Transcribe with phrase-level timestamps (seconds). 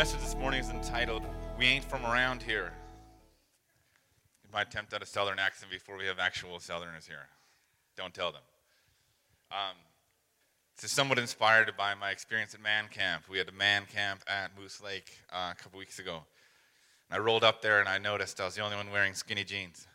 [0.00, 1.22] message this morning is entitled,
[1.58, 2.72] We Ain't From Around Here.
[4.42, 7.28] You might attempt at a Southern accent before we have actual Southerners here.
[7.98, 8.40] Don't tell them.
[9.52, 9.76] Um,
[10.74, 13.24] this is somewhat inspired by my experience at Man Camp.
[13.28, 16.22] We had a Man Camp at Moose Lake uh, a couple weeks ago.
[17.10, 19.44] And I rolled up there and I noticed I was the only one wearing skinny
[19.44, 19.86] jeans.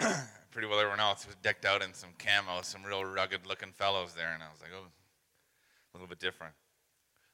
[0.00, 4.14] Pretty well everyone else was decked out in some camo, some real rugged looking fellows
[4.14, 4.32] there.
[4.34, 6.54] And I was like, oh, a little bit different.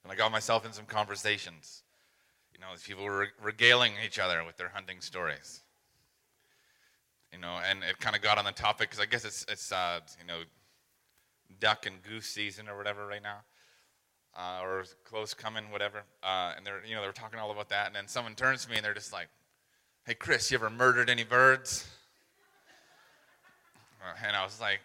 [0.03, 1.83] And I got myself in some conversations.
[2.53, 5.63] You know, these people were regaling each other with their hunting stories.
[7.33, 9.73] You know, and it kind of got on the topic because I guess it's it's
[9.73, 10.41] uh, you know
[11.61, 13.39] duck and goose season or whatever right now,
[14.37, 16.03] uh, or close coming, whatever.
[16.23, 18.71] Uh, and they're you know they're talking all about that, and then someone turns to
[18.71, 19.29] me and they're just like,
[20.05, 21.89] "Hey, Chris, you ever murdered any birds?"
[24.03, 24.81] Uh, and I was like,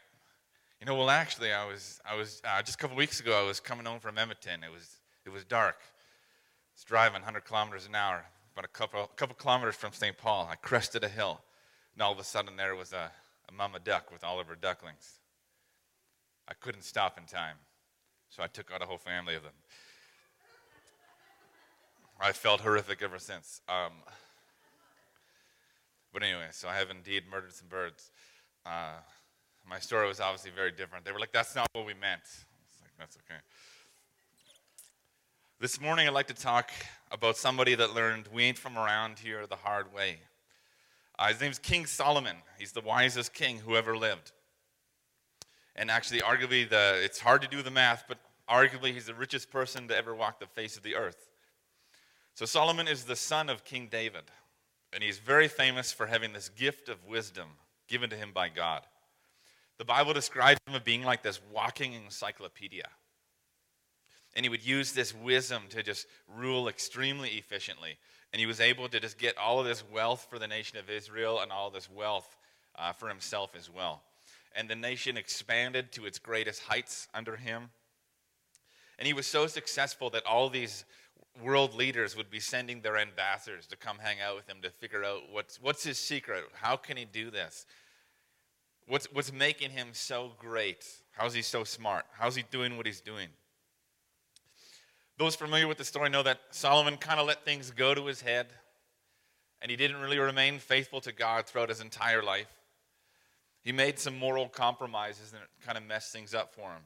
[0.80, 3.40] you know, well, actually, I was, I was uh, just a couple weeks ago.
[3.40, 4.64] I was coming home from Edmonton.
[4.64, 4.97] It was,
[5.28, 5.76] it was dark.
[5.82, 10.18] I was driving 100 kilometers an hour, about a couple, a couple kilometers from St.
[10.18, 10.48] Paul.
[10.50, 11.42] I crested a hill,
[11.94, 13.12] and all of a sudden, there was a,
[13.50, 15.20] a mama duck with all of her ducklings.
[16.48, 17.58] I couldn't stop in time,
[18.30, 19.52] so I took out a whole family of them.
[22.22, 23.62] I felt horrific ever since.
[23.68, 23.92] Um,
[26.14, 28.12] but anyway, so I have indeed murdered some birds.
[28.66, 28.96] Uh,
[29.70, 31.04] my story was obviously very different.
[31.04, 32.24] They were like, that's not what we meant.
[32.24, 33.40] I was like, that's okay.
[35.60, 36.70] This morning, I'd like to talk
[37.12, 40.18] about somebody that learned we ain't from around here the hard way.
[41.18, 42.36] Uh, his name's King Solomon.
[42.60, 44.34] He's the wisest king who ever lived.
[45.76, 49.50] And actually, arguably, the, it's hard to do the math, but arguably, he's the richest
[49.50, 51.28] person to ever walk the face of the earth.
[52.36, 54.26] So, Solomon is the son of King David,
[54.94, 57.48] and he's very famous for having this gift of wisdom
[57.88, 58.84] given to him by God.
[59.80, 62.90] The Bible describes him as being like this walking encyclopedia.
[64.38, 66.06] And he would use this wisdom to just
[66.38, 67.98] rule extremely efficiently.
[68.32, 70.92] And he was able to just get all of this wealth for the nation of
[70.92, 72.38] Israel and all this wealth
[72.76, 74.04] uh, for himself as well.
[74.56, 77.72] And the nation expanded to its greatest heights under him.
[79.00, 80.86] And he was so successful that all these
[81.44, 85.04] world leaders would be sending their ambassadors to come hang out with him to figure
[85.04, 86.44] out what's, what's his secret?
[86.54, 87.66] How can he do this?
[88.88, 90.86] What's, what's making him so great?
[91.12, 92.06] How's he so smart?
[92.12, 93.30] How's he doing what he's doing?
[95.18, 98.22] Those familiar with the story know that Solomon kind of let things go to his
[98.22, 98.48] head,
[99.62, 102.52] and he didn't really remain faithful to God throughout his entire life.
[103.64, 106.84] He made some moral compromises, and it kind of messed things up for him.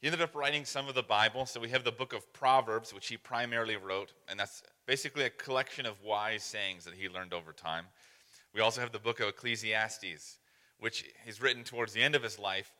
[0.00, 1.46] He ended up writing some of the Bible.
[1.46, 5.30] So we have the book of Proverbs, which he primarily wrote, and that's basically a
[5.30, 7.86] collection of wise sayings that he learned over time.
[8.52, 10.38] We also have the book of Ecclesiastes,
[10.78, 12.72] which is written towards the end of his life,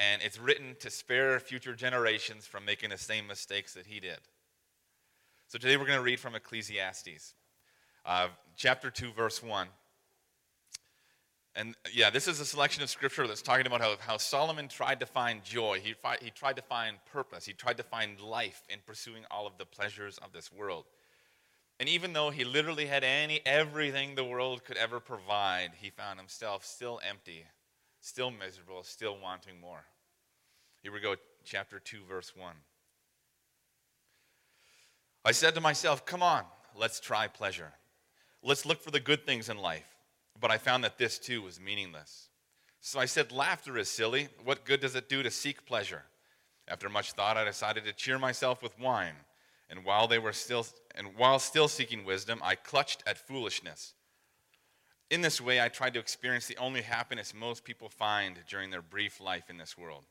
[0.00, 4.18] and it's written to spare future generations from making the same mistakes that he did.
[5.46, 7.34] So today we're going to read from Ecclesiastes,
[8.06, 9.66] uh, chapter 2, verse 1.
[11.54, 15.00] And yeah, this is a selection of scripture that's talking about how, how Solomon tried
[15.00, 15.80] to find joy.
[15.82, 17.44] He, he tried to find purpose.
[17.44, 20.86] He tried to find life in pursuing all of the pleasures of this world.
[21.78, 26.18] And even though he literally had any everything the world could ever provide, he found
[26.18, 27.44] himself still empty,
[28.00, 29.84] still miserable, still wanting more.
[30.82, 32.52] Here we go, chapter 2, verse 1.
[35.24, 36.44] I said to myself, Come on,
[36.74, 37.72] let's try pleasure.
[38.42, 39.86] Let's look for the good things in life.
[40.40, 42.28] But I found that this too was meaningless.
[42.80, 44.28] So I said, Laughter is silly.
[44.42, 46.04] What good does it do to seek pleasure?
[46.66, 49.16] After much thought, I decided to cheer myself with wine
[49.70, 50.66] and while they were still
[50.96, 53.94] and while still seeking wisdom, I clutched at foolishness.
[55.10, 58.80] In this way, I tried to experience the only happiness most people find during their
[58.80, 60.04] brief life in this world.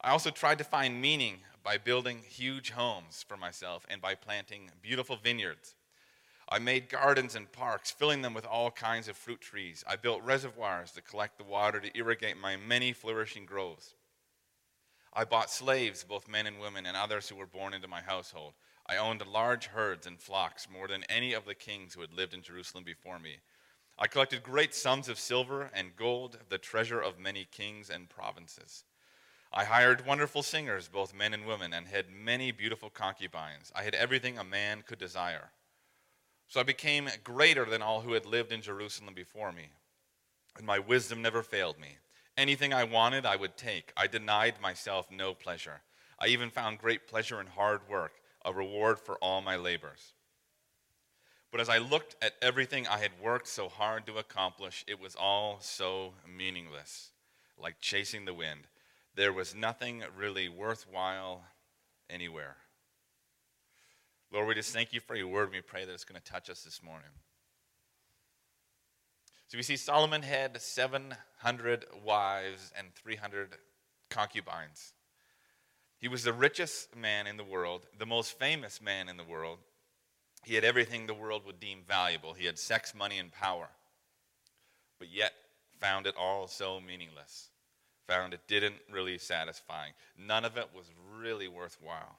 [0.00, 4.70] I also tried to find meaning by building huge homes for myself and by planting
[4.82, 5.76] beautiful vineyards.
[6.48, 9.84] I made gardens and parks, filling them with all kinds of fruit trees.
[9.86, 13.94] I built reservoirs to collect the water to irrigate my many flourishing groves.
[15.12, 18.54] I bought slaves, both men and women, and others who were born into my household.
[18.86, 22.34] I owned large herds and flocks, more than any of the kings who had lived
[22.34, 23.36] in Jerusalem before me.
[24.02, 28.84] I collected great sums of silver and gold, the treasure of many kings and provinces.
[29.52, 33.70] I hired wonderful singers, both men and women, and had many beautiful concubines.
[33.74, 35.50] I had everything a man could desire.
[36.48, 39.68] So I became greater than all who had lived in Jerusalem before me,
[40.56, 41.98] and my wisdom never failed me.
[42.38, 43.92] Anything I wanted, I would take.
[43.98, 45.82] I denied myself no pleasure.
[46.18, 48.12] I even found great pleasure in hard work,
[48.46, 50.14] a reward for all my labors.
[51.50, 55.16] But as I looked at everything I had worked so hard to accomplish, it was
[55.16, 57.10] all so meaningless,
[57.58, 58.68] like chasing the wind.
[59.16, 61.42] There was nothing really worthwhile
[62.08, 62.56] anywhere.
[64.32, 65.50] Lord, we just thank you for your word.
[65.50, 67.10] We pray that it's going to touch us this morning.
[69.48, 73.56] So we see Solomon had 700 wives and 300
[74.08, 74.92] concubines.
[75.98, 79.58] He was the richest man in the world, the most famous man in the world.
[80.44, 82.32] He had everything the world would deem valuable.
[82.32, 83.68] He had sex, money, and power.
[84.98, 85.32] But yet
[85.78, 87.48] found it all so meaningless.
[88.08, 89.88] Found it didn't really satisfy.
[90.18, 90.86] None of it was
[91.18, 92.18] really worthwhile.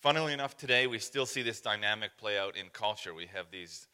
[0.00, 3.12] Funnily enough, today we still see this dynamic play out in culture.
[3.12, 3.88] We have these,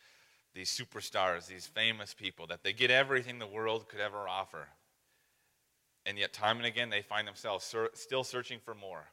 [0.55, 4.69] these superstars, these famous people, that they get everything the world could ever offer.
[6.05, 9.05] And yet, time and again, they find themselves still searching for more.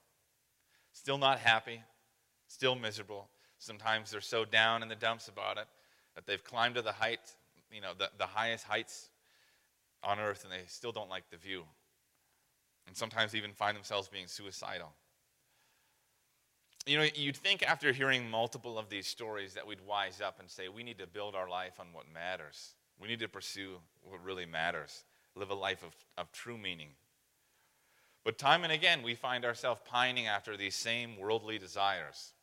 [0.91, 1.83] Still not happy,
[2.49, 3.29] still miserable.
[3.57, 5.67] Sometimes they're so down in the dumps about it
[6.15, 7.19] that they've climbed to the height,
[7.71, 9.09] you know, the, the highest heights
[10.03, 11.63] on earth, and they still don't like the view.
[12.87, 14.93] And sometimes even find themselves being suicidal.
[16.85, 20.49] You know, you'd think after hearing multiple of these stories that we'd wise up and
[20.49, 22.73] say, we need to build our life on what matters.
[22.99, 25.03] We need to pursue what really matters
[25.35, 26.89] live a life of, of true meaning.
[28.25, 32.33] But time and again, we find ourselves pining after these same worldly desires.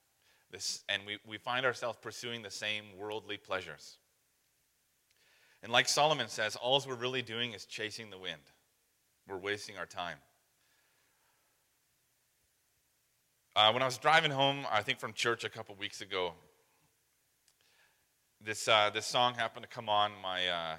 [0.56, 3.99] This, and we, we find ourselves pursuing the same worldly pleasures.
[5.62, 8.41] And like Solomon says, all we're really doing is chasing the wind.
[9.29, 10.17] We're wasting our time.
[13.55, 16.32] Uh, when I was driving home, I think from church a couple weeks ago,
[18.43, 20.76] this, uh, this song happened to come on my, uh,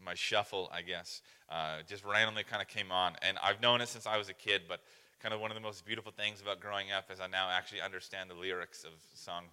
[0.00, 1.22] my shuffle, I guess.
[1.50, 3.14] Uh, just randomly kind of came on.
[3.20, 4.78] And I've known it since I was a kid, but
[5.20, 7.80] kind of one of the most beautiful things about growing up is I now actually
[7.80, 9.50] understand the lyrics of songs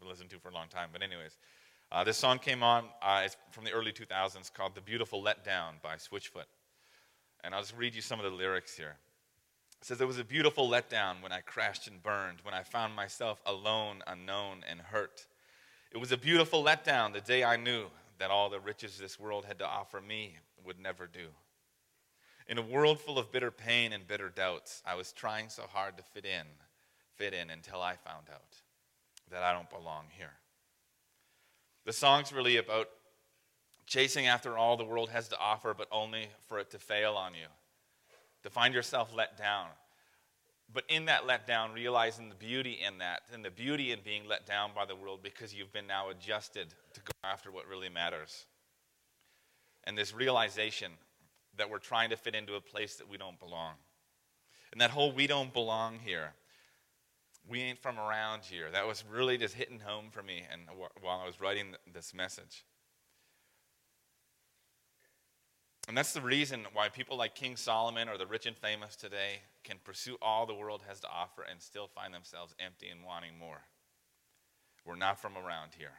[0.00, 0.90] I've listened to for a long time.
[0.92, 1.36] But, anyways,
[1.90, 2.84] uh, this song came on.
[3.02, 6.46] Uh, it's from the early 2000s called The Beautiful Letdown by Switchfoot.
[7.42, 8.96] And I'll just read you some of the lyrics here.
[9.80, 12.94] It says, It was a beautiful letdown when I crashed and burned, when I found
[12.94, 15.26] myself alone, unknown, and hurt.
[15.92, 17.86] It was a beautiful letdown the day I knew
[18.18, 21.28] that all the riches this world had to offer me would never do.
[22.48, 25.98] In a world full of bitter pain and bitter doubts, I was trying so hard
[25.98, 26.46] to fit in,
[27.16, 28.56] fit in until I found out
[29.30, 30.32] that I don't belong here.
[31.84, 32.88] The song's really about
[33.86, 37.34] chasing after all the world has to offer, but only for it to fail on
[37.34, 37.46] you,
[38.42, 39.68] to find yourself let down,
[40.72, 44.46] but in that letdown, realizing the beauty in that, and the beauty in being let
[44.46, 48.44] down by the world because you've been now adjusted to go after what really matters.
[49.84, 50.92] And this realization
[51.58, 53.74] that we're trying to fit into a place that we don't belong.
[54.72, 56.32] And that whole we don't belong here,
[57.48, 60.62] we ain't from around here, that was really just hitting home for me and
[61.00, 62.64] while I was writing this message.
[65.88, 69.40] And that's the reason why people like King Solomon or the rich and famous today
[69.64, 73.38] can pursue all the world has to offer and still find themselves empty and wanting
[73.38, 73.62] more.
[74.84, 75.94] We're not from around here.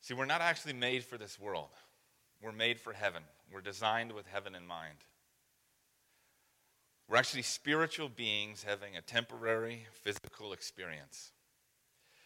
[0.00, 1.70] See, we're not actually made for this world.
[2.44, 3.22] We're made for heaven.
[3.50, 4.98] We're designed with heaven in mind.
[7.08, 11.32] We're actually spiritual beings having a temporary physical experience.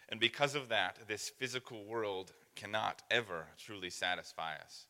[0.08, 4.86] And because of that, this physical world cannot ever truly satisfy us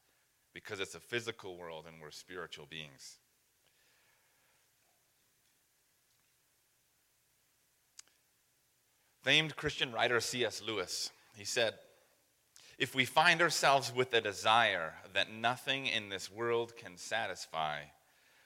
[0.54, 3.18] because it's a physical world and we're spiritual beings.
[9.22, 10.62] Famed Christian writer C.S.
[10.66, 11.74] Lewis, he said,
[12.78, 17.80] If we find ourselves with a desire that nothing in this world can satisfy,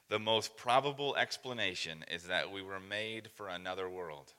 [0.08, 4.32] the most probable explanation is that we were made for another world.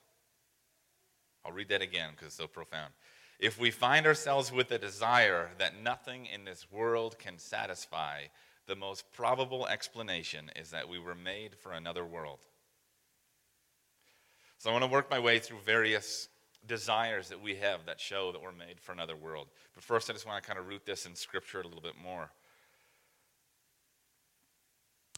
[1.44, 2.92] I'll read that again because it's so profound.
[3.38, 8.22] If we find ourselves with a desire that nothing in this world can satisfy,
[8.66, 12.40] the most probable explanation is that we were made for another world.
[14.58, 16.28] So I want to work my way through various
[16.66, 19.48] desires that we have that show that we're made for another world.
[19.74, 21.94] But first, I just want to kind of root this in Scripture a little bit
[22.02, 22.30] more.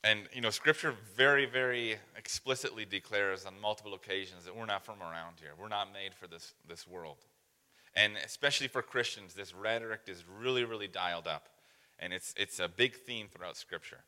[0.05, 5.01] And, you know, Scripture very, very explicitly declares on multiple occasions that we're not from
[5.01, 5.51] around here.
[5.59, 7.17] We're not made for this, this world.
[7.97, 11.49] And especially for Christians, this rhetoric is really, really dialed up.
[11.99, 14.01] And it's, it's a big theme throughout Scripture.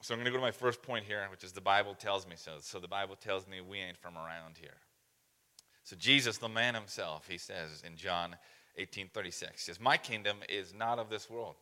[0.00, 2.28] So I'm going to go to my first point here, which is the Bible tells
[2.28, 2.52] me so.
[2.60, 4.76] So the Bible tells me we ain't from around here.
[5.88, 8.36] So Jesus, the man himself, he says in John
[8.76, 11.56] 18:36, says, "My kingdom is not of this world."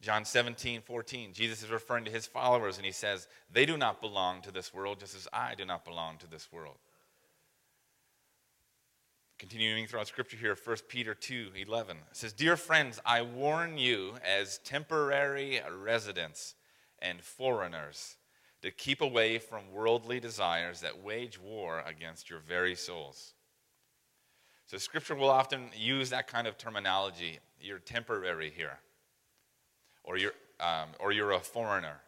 [0.00, 4.00] John 17, 14, Jesus is referring to his followers and he says, They do not
[4.00, 6.78] belong to this world just as I do not belong to this world.
[9.38, 14.56] Continuing throughout scripture here, 1 Peter 2 11 says, Dear friends, I warn you as
[14.56, 16.54] temporary residents
[17.00, 18.16] and foreigners
[18.62, 23.34] to keep away from worldly desires that wage war against your very souls.
[24.66, 27.40] So, scripture will often use that kind of terminology.
[27.60, 28.78] You're temporary here,
[30.04, 32.00] or you're, um, or you're a foreigner.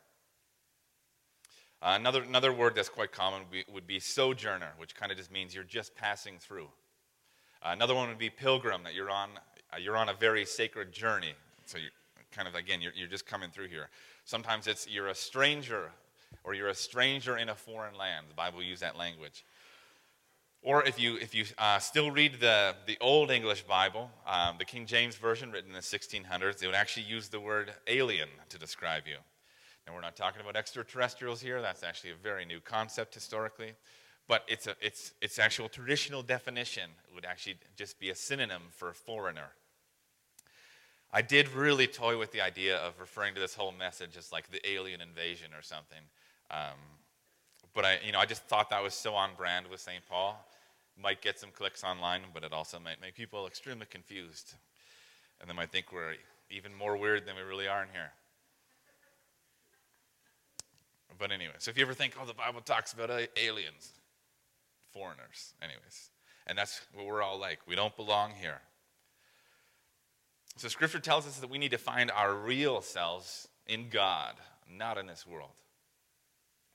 [1.82, 5.54] Uh, another, another word that's quite common would be, sojourner, which kind of just means
[5.54, 6.68] you're just passing through.
[7.62, 9.28] Uh, another one would be pilgrim, that you're on,
[9.70, 11.34] uh, you're on a very sacred journey.
[11.66, 11.90] So you're
[12.32, 13.90] kind of, again, you're, you're just coming through here.
[14.25, 15.90] Sometimes it's you're a stranger,
[16.42, 18.26] or you're a stranger in a foreign land.
[18.28, 19.44] The Bible uses that language.
[20.62, 24.64] Or if you, if you uh, still read the, the Old English Bible, um, the
[24.64, 28.58] King James Version written in the 1600s, they would actually use the word alien to
[28.58, 29.16] describe you.
[29.86, 31.60] And we're not talking about extraterrestrials here.
[31.60, 33.74] That's actually a very new concept historically
[34.28, 38.62] but it's, a, it's, its actual traditional definition it would actually just be a synonym
[38.70, 39.50] for foreigner.
[41.12, 44.50] I did really toy with the idea of referring to this whole message as like
[44.50, 46.00] the alien invasion or something.
[46.54, 46.78] Um,
[47.75, 50.02] but I, you know, I just thought that was so on brand with St.
[50.08, 50.46] Paul.
[51.00, 54.54] Might get some clicks online, but it also might make people extremely confused.
[55.40, 56.14] And they might think we're
[56.50, 58.12] even more weird than we really are in here.
[61.18, 63.92] But anyway, so if you ever think, oh, the Bible talks about aliens,
[64.92, 66.11] foreigners, anyways.
[66.46, 67.61] And that's what we're all like.
[67.66, 68.61] We don't belong here.
[70.56, 74.34] So, Scripture tells us that we need to find our real selves in God,
[74.70, 75.50] not in this world.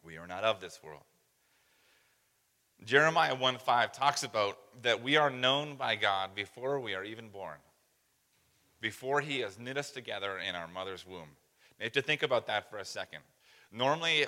[0.04, 1.04] We are not of this world.
[2.86, 7.30] Jeremiah 1 5 talks about that we are known by God before we are even
[7.30, 7.58] born,
[8.80, 11.30] before He has knit us together in our mother's womb.
[11.80, 13.20] You have to think about that for a second.
[13.72, 14.26] Normally,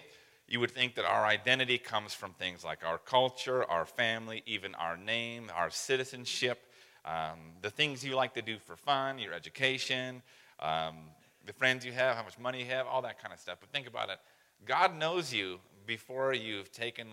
[0.47, 4.75] you would think that our identity comes from things like our culture, our family, even
[4.75, 6.59] our name, our citizenship,
[7.05, 10.21] um, the things you like to do for fun, your education,
[10.59, 10.97] um,
[11.45, 13.57] the friends you have, how much money you have, all that kind of stuff.
[13.61, 14.19] But think about it
[14.65, 17.07] God knows you before you've taken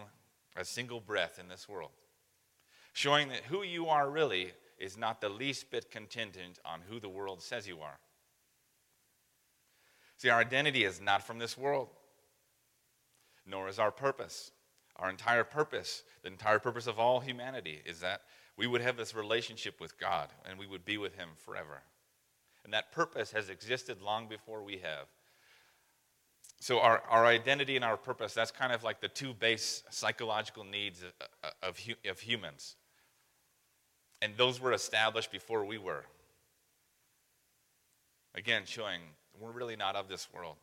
[0.56, 1.90] a single breath in this world,
[2.92, 7.08] showing that who you are really is not the least bit contingent on who the
[7.08, 7.98] world says you are.
[10.16, 11.88] See, our identity is not from this world
[13.48, 14.52] nor is our purpose.
[14.96, 18.22] Our entire purpose, the entire purpose of all humanity, is that
[18.56, 21.82] we would have this relationship with God and we would be with Him forever.
[22.64, 25.06] And that purpose has existed long before we have.
[26.60, 30.64] So, our, our identity and our purpose, that's kind of like the two base psychological
[30.64, 32.76] needs uh, uh, of, of, of humans.
[34.20, 36.04] And those were established before we were.
[38.34, 39.00] Again, showing
[39.40, 40.56] we're really not of this world.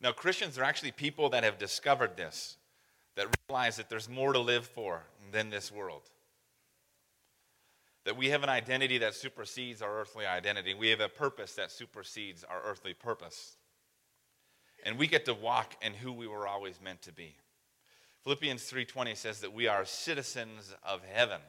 [0.00, 2.56] Now, Christians are actually people that have discovered this,
[3.16, 6.02] that realize that there's more to live for than this world.
[8.04, 10.74] That we have an identity that supersedes our earthly identity.
[10.74, 13.56] We have a purpose that supersedes our earthly purpose.
[14.84, 17.36] And we get to walk in who we were always meant to be.
[18.22, 21.40] Philippians 3:20 says that we are citizens of heaven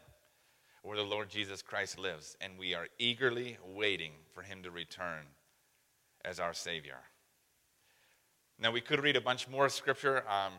[0.81, 5.25] where the Lord Jesus Christ lives and we are eagerly waiting for him to return
[6.23, 6.99] as our savior.
[8.59, 10.23] Now, we could read a bunch more scripture.
[10.29, 10.53] Um,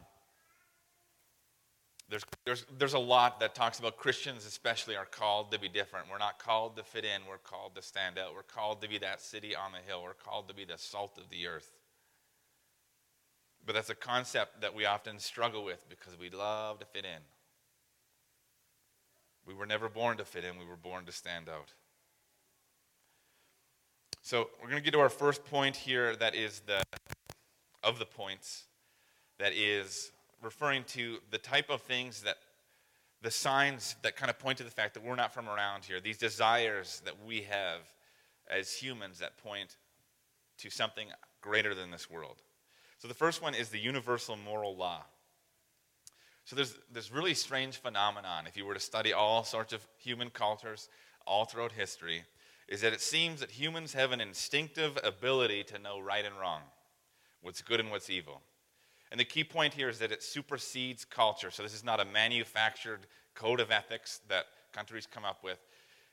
[2.08, 6.06] there's, there's, there's a lot that talks about Christians, especially, are called to be different.
[6.10, 8.34] We're not called to fit in, we're called to stand out.
[8.34, 11.18] We're called to be that city on the hill, we're called to be the salt
[11.18, 11.72] of the earth.
[13.66, 17.20] But that's a concept that we often struggle with because we love to fit in.
[19.44, 21.72] We were never born to fit in, we were born to stand out.
[24.22, 26.82] So, we're going to get to our first point here that is the
[27.84, 28.64] of the points
[29.38, 30.10] that is
[30.42, 32.36] referring to the type of things that
[33.22, 36.00] the signs that kind of point to the fact that we're not from around here,
[36.00, 37.80] these desires that we have
[38.50, 39.76] as humans that point
[40.58, 41.08] to something
[41.40, 42.42] greater than this world.
[42.98, 45.04] So the first one is the universal moral law.
[46.44, 50.30] So there's this really strange phenomenon, if you were to study all sorts of human
[50.30, 50.88] cultures
[51.26, 52.22] all throughout history,
[52.68, 56.62] is that it seems that humans have an instinctive ability to know right and wrong
[57.42, 58.42] what's good and what's evil.
[59.10, 61.50] And the key point here is that it supersedes culture.
[61.50, 65.58] So this is not a manufactured code of ethics that countries come up with.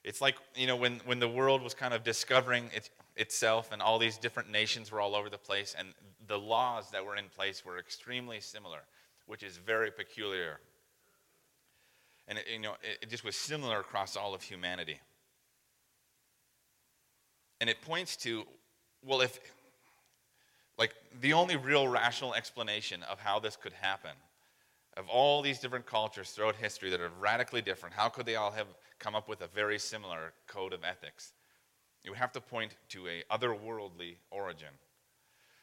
[0.03, 3.81] It's like, you know, when, when the world was kind of discovering it, itself and
[3.81, 5.89] all these different nations were all over the place, and
[6.27, 8.79] the laws that were in place were extremely similar,
[9.27, 10.59] which is very peculiar.
[12.27, 14.99] And, it, you know, it, it just was similar across all of humanity.
[17.61, 18.43] And it points to,
[19.05, 19.39] well, if
[20.77, 24.11] like, the only real rational explanation of how this could happen
[24.97, 28.51] of all these different cultures throughout history that are radically different, how could they all
[28.51, 28.67] have
[28.99, 31.33] come up with a very similar code of ethics?
[32.03, 34.69] You would have to point to a otherworldly origin.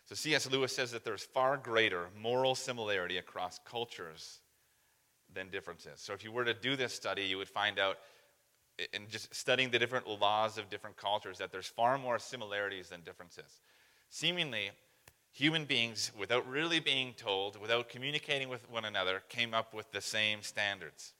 [0.07, 0.51] So C.S.
[0.51, 4.41] Lewis says that there's far greater moral similarity across cultures
[5.33, 6.01] than differences.
[6.01, 7.99] So if you were to do this study, you would find out
[8.93, 13.03] in just studying the different laws of different cultures that there's far more similarities than
[13.03, 13.61] differences.
[14.09, 14.71] Seemingly,
[15.33, 20.01] human beings, without really being told, without communicating with one another, came up with the
[20.01, 21.13] same standards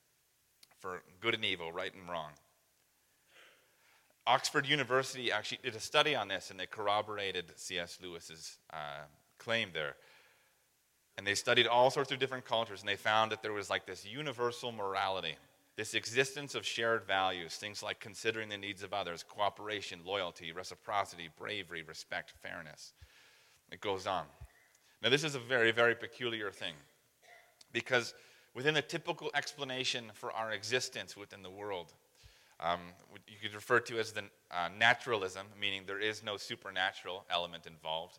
[0.81, 2.31] for good and evil, right and wrong.
[4.27, 7.99] Oxford University actually did a study on this and they corroborated C.S.
[8.03, 9.05] Lewis's uh,
[9.39, 9.97] claim there.
[11.17, 13.87] And they studied all sorts of different cultures and they found that there was like
[13.87, 15.37] this universal morality,
[15.77, 21.29] this existence of shared values, things like considering the needs of others, cooperation, loyalty, reciprocity,
[21.39, 22.93] bravery, respect, fairness.
[23.71, 24.25] It goes on.
[25.03, 26.75] Now, this is a very, very peculiar thing
[27.73, 28.15] because
[28.55, 31.95] within the typical explanation for our existence within the world,
[32.61, 32.81] um,
[33.27, 38.19] you could refer to as the uh, naturalism, meaning there is no supernatural element involved.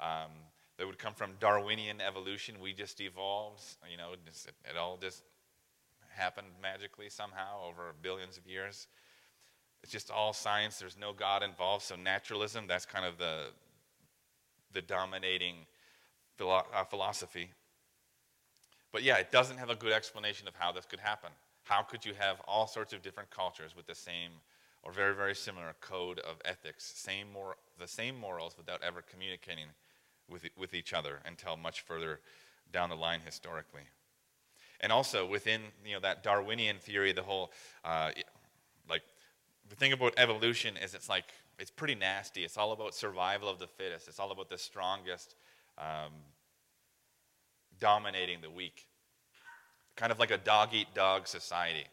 [0.00, 0.30] Um,
[0.76, 2.56] that would come from Darwinian evolution.
[2.60, 4.18] We just evolved, you know, it,
[4.68, 5.22] it all just
[6.08, 8.88] happened magically somehow over billions of years.
[9.82, 10.78] It's just all science.
[10.78, 11.84] There's no God involved.
[11.84, 13.48] So naturalism, that's kind of the
[14.72, 15.54] the dominating
[16.36, 17.50] philo- uh, philosophy.
[18.90, 21.30] But yeah, it doesn't have a good explanation of how this could happen.
[21.64, 24.30] How could you have all sorts of different cultures with the same
[24.82, 29.66] or very, very similar code of ethics, same mor- the same morals without ever communicating
[30.28, 32.20] with, with each other until much further
[32.70, 33.82] down the line historically?
[34.80, 37.50] And also within you know, that Darwinian theory, the whole,
[37.84, 38.10] uh,
[38.88, 39.02] like,
[39.70, 41.24] the thing about evolution is it's like,
[41.58, 42.44] it's pretty nasty.
[42.44, 44.08] It's all about survival of the fittest.
[44.08, 45.36] It's all about the strongest
[45.78, 46.12] um,
[47.80, 48.86] dominating the weak
[50.04, 51.86] kind of like a dog eat dog society.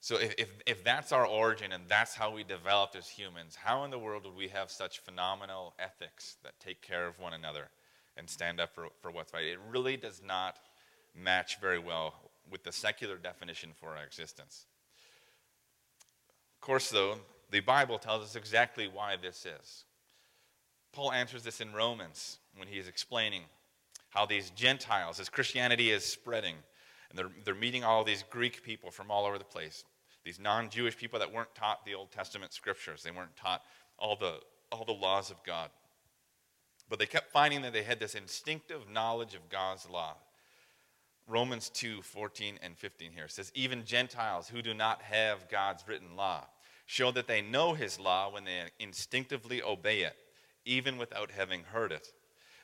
[0.00, 3.84] So, if, if, if, that's our origin and that's how we developed as humans, how
[3.84, 7.68] in the world would we have such phenomenal ethics that take care of one another
[8.16, 9.44] and stand up for, for what's right?
[9.44, 10.56] It really does not
[11.14, 12.14] match very well
[12.50, 14.66] with the secular definition for our existence.
[16.56, 17.18] Of course, though,
[17.52, 19.84] the Bible tells us exactly why this is.
[20.92, 23.42] Paul answers this in Romans when he is explaining
[24.10, 26.56] how these Gentiles, as Christianity is spreading,
[27.14, 29.84] and they're, they're meeting all these Greek people from all over the place,
[30.24, 33.04] these non Jewish people that weren't taught the Old Testament scriptures.
[33.04, 33.62] They weren't taught
[33.98, 34.40] all the,
[34.72, 35.70] all the laws of God.
[36.88, 40.16] But they kept finding that they had this instinctive knowledge of God's law.
[41.28, 46.16] Romans 2 14 and 15 here says, Even Gentiles who do not have God's written
[46.16, 46.44] law
[46.84, 50.16] show that they know his law when they instinctively obey it,
[50.64, 52.08] even without having heard it.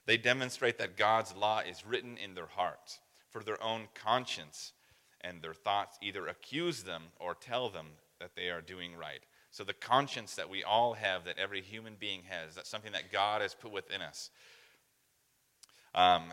[0.07, 2.99] They demonstrate that God's law is written in their hearts
[3.31, 4.73] for their own conscience,
[5.21, 7.87] and their thoughts either accuse them or tell them
[8.21, 9.21] that they are doing right.
[9.51, 13.11] So, the conscience that we all have, that every human being has, that's something that
[13.11, 14.31] God has put within us.
[15.95, 16.33] Um,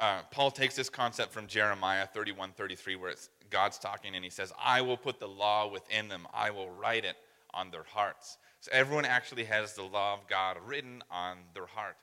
[0.00, 3.14] uh, Paul takes this concept from Jeremiah 31 33, where
[3.50, 7.04] God's talking and he says, I will put the law within them, I will write
[7.04, 7.16] it
[7.54, 8.38] on their hearts.
[8.60, 11.96] So, everyone actually has the law of God written on their heart.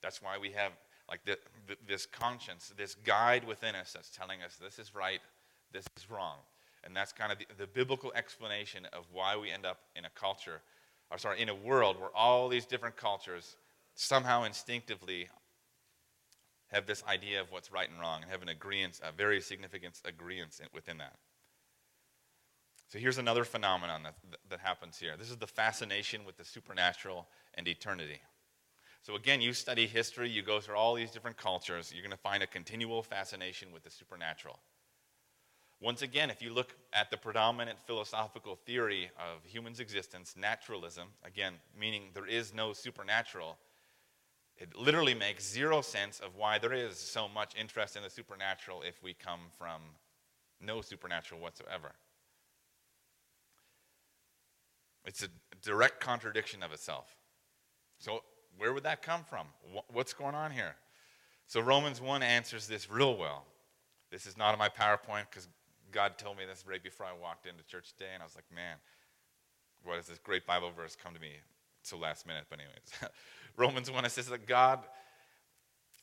[0.00, 0.72] That's why we have
[1.08, 1.38] like the,
[1.68, 5.20] the, this conscience, this guide within us that's telling us this is right,
[5.72, 6.38] this is wrong.
[6.84, 10.10] And that's kind of the, the biblical explanation of why we end up in a
[10.10, 10.60] culture,
[11.10, 13.56] or sorry, in a world where all these different cultures
[13.94, 15.28] somehow instinctively
[16.68, 20.00] have this idea of what's right and wrong and have an agreement, a very significant
[20.04, 21.16] agreement within that.
[22.88, 24.14] So here's another phenomenon that,
[24.48, 25.14] that happens here.
[25.18, 28.20] This is the fascination with the supernatural and eternity.
[29.06, 32.16] So, again, you study history, you go through all these different cultures, you're going to
[32.16, 34.58] find a continual fascination with the supernatural.
[35.80, 41.52] Once again, if you look at the predominant philosophical theory of human's existence, naturalism, again,
[41.78, 43.56] meaning there is no supernatural,
[44.58, 48.82] it literally makes zero sense of why there is so much interest in the supernatural
[48.82, 49.82] if we come from
[50.60, 51.92] no supernatural whatsoever.
[55.04, 55.28] It's a
[55.62, 57.14] direct contradiction of itself.
[58.00, 58.22] So,
[58.58, 59.46] where would that come from?
[59.92, 60.74] What's going on here?
[61.46, 63.44] So Romans 1 answers this real well.
[64.10, 65.48] This is not on my PowerPoint because
[65.92, 68.44] God told me this right before I walked into church today, and I was like,
[68.54, 68.76] man,
[69.84, 71.30] what is this great Bible verse come to me
[71.82, 72.44] so last minute?
[72.50, 73.12] But anyways,
[73.56, 74.80] Romans 1 it says that God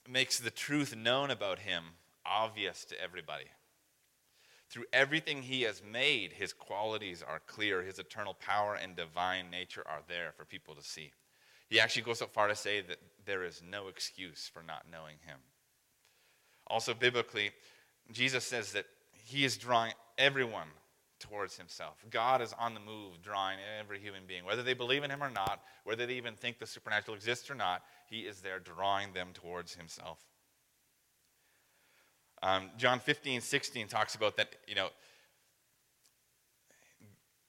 [0.09, 1.83] makes the truth known about him
[2.25, 3.45] obvious to everybody.
[4.69, 7.83] Through everything he has made, his qualities are clear.
[7.83, 11.11] His eternal power and divine nature are there for people to see.
[11.73, 15.15] He actually goes so far to say that there is no excuse for not knowing
[15.25, 15.39] him.
[16.67, 17.49] Also, biblically,
[18.11, 20.67] Jesus says that he is drawing everyone
[21.19, 21.95] towards himself.
[22.11, 24.45] God is on the move, drawing every human being.
[24.45, 27.55] Whether they believe in him or not, whether they even think the supernatural exists or
[27.55, 30.19] not, he is there drawing them towards himself.
[32.43, 34.89] Um, John 15, 16 talks about that, you know,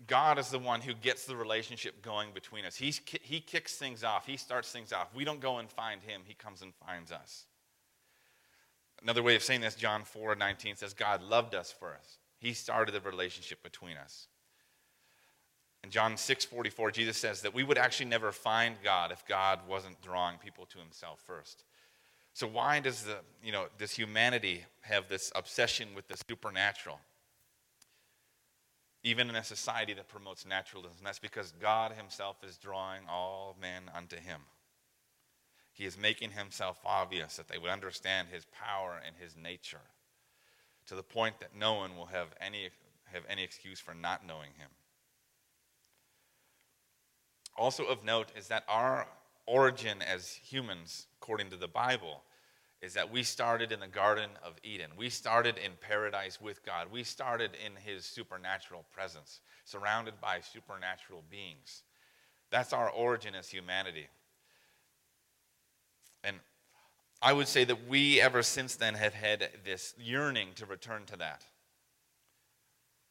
[0.06, 2.76] God is the one who gets the relationship going between us.
[2.76, 5.14] He's, he kicks things off, He starts things off.
[5.14, 7.46] We don't go and find Him, He comes and finds us.
[9.02, 12.18] Another way of saying this, John 4 19 says, God loved us first.
[12.38, 14.28] He started the relationship between us.
[15.82, 19.60] In John 6 44, Jesus says that we would actually never find God if God
[19.68, 21.64] wasn't drawing people to Himself first.
[22.32, 26.98] So, why does the, you know, this humanity have this obsession with the supernatural?
[29.04, 31.04] Even in a society that promotes naturalism.
[31.04, 34.40] That's because God Himself is drawing all men unto Him.
[35.72, 39.82] He is making Himself obvious that they would understand His power and His nature
[40.86, 42.70] to the point that no one will have any,
[43.12, 44.70] have any excuse for not knowing Him.
[47.56, 49.06] Also, of note is that our
[49.46, 52.22] origin as humans, according to the Bible,
[52.82, 54.90] is that we started in the Garden of Eden.
[54.96, 56.88] We started in paradise with God.
[56.92, 61.82] We started in His supernatural presence, surrounded by supernatural beings.
[62.50, 64.08] That's our origin as humanity.
[66.22, 66.36] And
[67.22, 71.16] I would say that we, ever since then, have had this yearning to return to
[71.16, 71.42] that.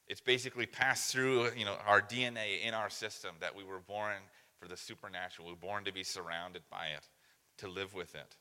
[0.07, 4.17] It's basically passed through you know, our DNA in our system that we were born
[4.59, 5.47] for the supernatural.
[5.47, 7.07] We were born to be surrounded by it,
[7.57, 8.35] to live with it.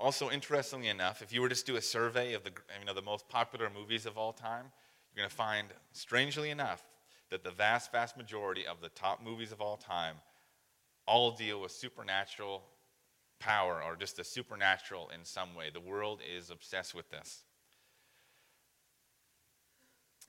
[0.00, 3.02] Also, interestingly enough, if you were to do a survey of the, you know, the
[3.02, 4.66] most popular movies of all time,
[5.12, 6.84] you're going to find, strangely enough,
[7.30, 10.16] that the vast, vast majority of the top movies of all time
[11.06, 12.62] all deal with supernatural
[13.40, 15.70] power or just the supernatural in some way.
[15.72, 17.42] The world is obsessed with this.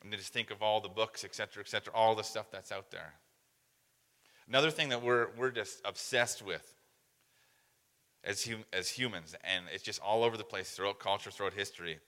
[0.01, 2.71] And just think of all the books, et cetera, et cetera, all the stuff that's
[2.71, 3.13] out there.
[4.47, 6.73] Another thing that we're, we're just obsessed with
[8.23, 11.99] as, hum, as humans, and it's just all over the place throughout culture, throughout history,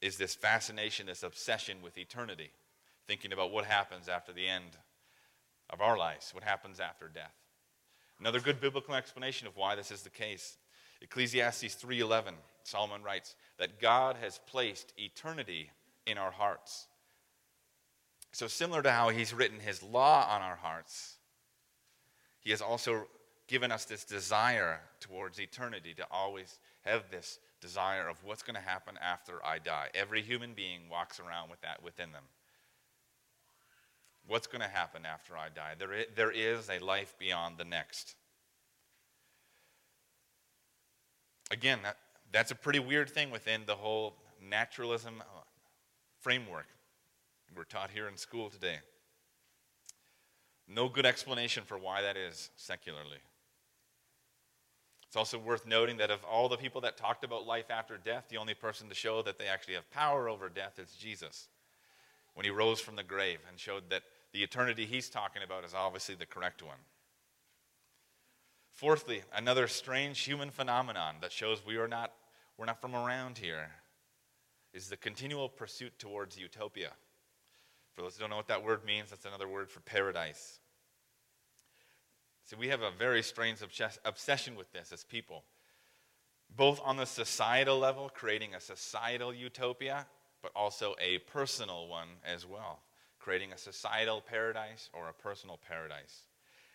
[0.00, 2.50] is this fascination, this obsession with eternity,
[3.06, 4.76] thinking about what happens after the end
[5.70, 7.34] of our lives, what happens after death.
[8.20, 10.56] Another good biblical explanation of why this is the case.
[11.02, 15.70] Ecclesiastes 3:11, Solomon writes that God has placed eternity
[16.06, 16.88] in our hearts.
[18.32, 21.16] So similar to how he's written his law on our hearts,
[22.40, 23.08] he has also
[23.48, 28.60] given us this desire towards eternity to always have this desire of what's going to
[28.60, 29.88] happen after I die.
[29.94, 32.24] Every human being walks around with that within them.
[34.26, 35.74] What's going to happen after I die?
[35.78, 38.16] There is, there is a life beyond the next.
[41.50, 41.96] Again, that,
[42.32, 45.40] that's a pretty weird thing within the whole naturalism uh,
[46.20, 46.66] framework
[47.56, 48.78] we're taught here in school today.
[50.68, 53.18] No good explanation for why that is secularly.
[55.06, 58.24] It's also worth noting that of all the people that talked about life after death,
[58.28, 61.48] the only person to show that they actually have power over death is Jesus.
[62.34, 65.74] When he rose from the grave and showed that the eternity he's talking about is
[65.74, 66.76] obviously the correct one.
[68.72, 72.12] Fourthly, another strange human phenomenon that shows we are not,
[72.58, 73.70] we're not from around here
[74.74, 76.90] is the continual pursuit towards utopia.
[77.94, 80.58] For those who don't know what that word means, that's another word for paradise.
[82.46, 83.58] See, we have a very strange
[84.04, 85.42] obsession with this as people,
[86.56, 90.06] both on the societal level, creating a societal utopia,
[90.42, 92.78] but also a personal one as well,
[93.18, 96.28] creating a societal paradise or a personal paradise.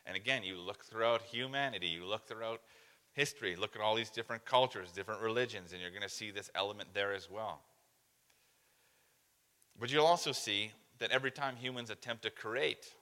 [0.06, 2.60] And again, you look throughout humanity, you look throughout
[3.14, 6.50] history, look at all these different cultures, different religions, and you're going to see this
[6.54, 7.62] element there as well.
[9.80, 12.94] But you'll also see that every time humans attempt to create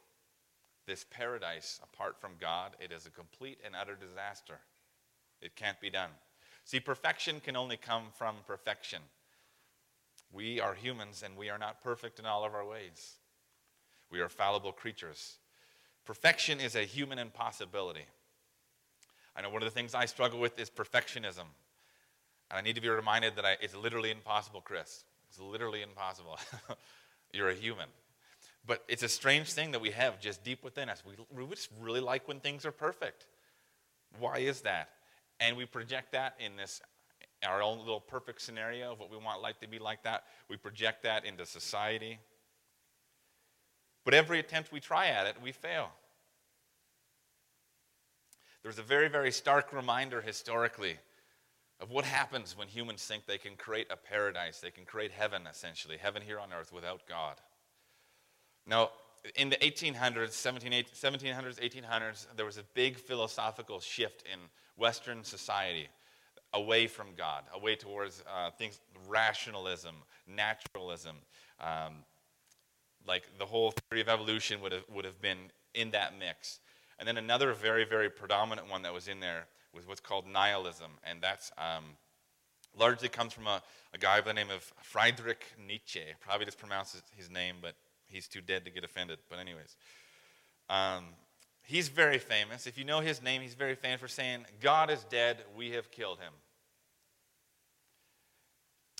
[0.89, 4.60] this paradise apart from God, it is a complete and utter disaster.
[5.41, 6.10] It can't be done.
[6.65, 9.02] See, perfection can only come from perfection.
[10.34, 13.17] We are humans and we are not perfect in all of our ways.
[14.12, 15.38] We are fallible creatures.
[16.06, 18.06] Perfection is a human impossibility.
[19.36, 21.45] I know one of the things I struggle with is perfectionism.
[22.49, 25.04] And I need to be reminded that I, it's literally impossible, Chris.
[25.30, 26.39] It's literally impossible.
[27.32, 27.88] You're a human.
[28.65, 31.04] But it's a strange thing that we have just deep within us.
[31.06, 33.26] We, we just really like when things are perfect.
[34.19, 34.89] Why is that?
[35.39, 36.82] And we project that in this
[37.48, 40.24] our own little perfect scenario of what we want life to be like that.
[40.50, 42.19] We project that into society.
[44.04, 45.89] But every attempt we try at it, we fail.
[48.62, 50.98] There's a very, very stark reminder historically
[51.80, 55.48] of what happens when humans think they can create a paradise, they can create heaven,
[55.50, 57.38] essentially, heaven here on earth without God.
[58.70, 58.92] Now,
[59.36, 64.40] in the 1800s, 1700s, 1800s, there was a big philosophical shift in
[64.78, 65.88] Western society
[66.54, 69.96] away from God, away towards uh, things, rationalism,
[70.28, 71.16] naturalism.
[71.60, 72.04] Um,
[73.08, 76.60] like the whole theory of evolution would have, would have been in that mix.
[77.00, 80.92] And then another very, very predominant one that was in there was what's called nihilism.
[81.04, 81.86] And that's um,
[82.78, 86.04] largely comes from a, a guy by the name of Friedrich Nietzsche.
[86.20, 87.74] Probably just pronounces his name, but
[88.10, 89.19] he's too dead to get offended.
[89.30, 89.76] But, anyways,
[90.69, 91.06] um,
[91.63, 92.67] he's very famous.
[92.67, 95.91] If you know his name, he's very famous for saying, God is dead, we have
[95.91, 96.34] killed him.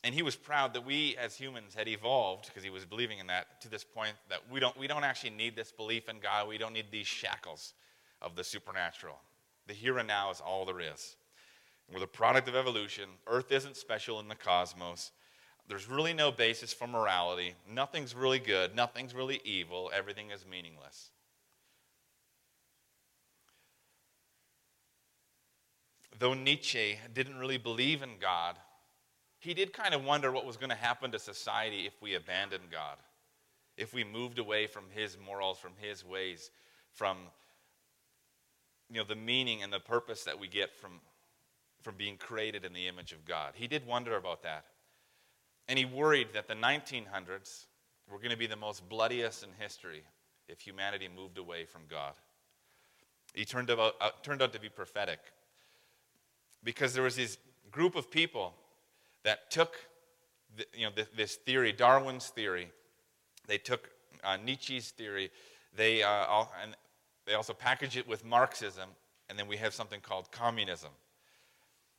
[0.04, 3.28] And he was proud that we as humans had evolved, because he was believing in
[3.28, 6.48] that, to this point that we don't, we don't actually need this belief in God.
[6.48, 7.74] We don't need these shackles
[8.22, 9.20] of the supernatural.
[9.68, 11.18] The here and now is all there is.
[11.92, 13.10] We're the product of evolution.
[13.28, 15.12] Earth isn't special in the cosmos.
[15.70, 17.54] There's really no basis for morality.
[17.72, 18.76] Nothing's really good.
[18.76, 19.92] Nothing's really evil.
[19.94, 21.12] Everything is meaningless.
[26.18, 28.56] Though Nietzsche didn't really believe in God,
[29.38, 32.72] he did kind of wonder what was going to happen to society if we abandoned
[32.72, 32.98] God,
[33.78, 36.50] if we moved away from his morals, from his ways,
[36.94, 37.18] from
[38.92, 40.94] you know, the meaning and the purpose that we get from,
[41.84, 43.54] from being created in the image of God.
[43.54, 44.66] He did wonder about that.
[45.70, 47.68] And he worried that the 1900s
[48.12, 50.02] were going to be the most bloodiest in history
[50.48, 52.14] if humanity moved away from God.
[53.36, 55.20] He turned, about, uh, turned out to be prophetic
[56.64, 57.38] because there was this
[57.70, 58.56] group of people
[59.24, 59.76] that took
[60.58, 62.72] the, you know, this theory, Darwin's theory,
[63.48, 63.92] they took
[64.24, 65.30] uh, Nietzsche's theory,
[65.76, 66.76] they, uh, all, and
[67.28, 68.90] they also package it with Marxism,
[69.30, 70.90] and then we have something called communism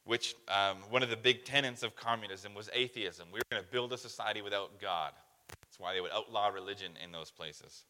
[0.04, 3.28] which um, one of the big tenets of communism was atheism.
[3.32, 5.12] We were going to build a society without God.
[5.48, 7.84] That's why they would outlaw religion in those places.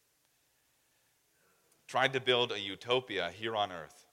[1.87, 4.05] Tried to build a utopia here on earth.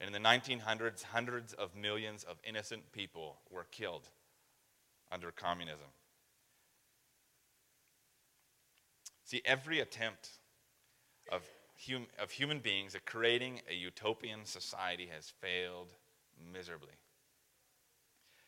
[0.00, 4.08] And in the 1900s, hundreds of millions of innocent people were killed
[5.10, 5.88] under communism.
[9.24, 10.30] See, every attempt
[11.32, 11.42] of,
[11.88, 15.88] hum- of human beings at creating a utopian society has failed
[16.52, 16.92] miserably.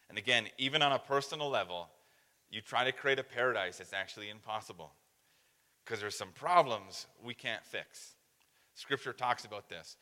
[0.09, 1.89] And again, even on a personal level,
[2.51, 4.93] you try to create a paradise, it's actually impossible
[5.85, 8.15] because there's some problems we can't fix.
[8.75, 9.97] Scripture talks about this.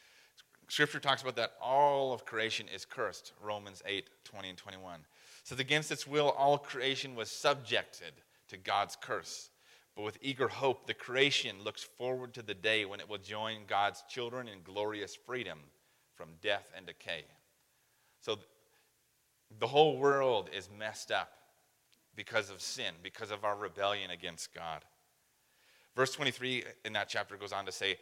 [0.68, 5.00] Scripture talks about that all of creation is cursed, Romans 8 20 and 21.
[5.44, 8.12] So, against its will, all creation was subjected
[8.48, 9.50] to God's curse.
[9.94, 13.60] But with eager hope, the creation looks forward to the day when it will join
[13.66, 15.60] God's children in glorious freedom
[16.16, 17.24] from death and decay.
[18.20, 18.38] So,
[19.58, 21.32] the whole world is messed up
[22.14, 24.84] because of sin, because of our rebellion against God.
[25.94, 27.96] Verse 23 in that chapter goes on to say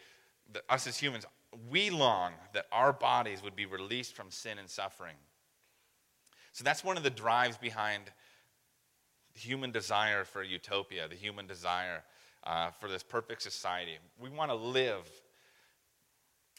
[0.52, 1.26] that us as humans,
[1.70, 5.16] we long that our bodies would be released from sin and suffering.
[6.52, 8.04] So that's one of the drives behind
[9.35, 12.02] the human desire for utopia, the human desire
[12.44, 13.98] uh, for this perfect society.
[14.20, 15.11] We want to live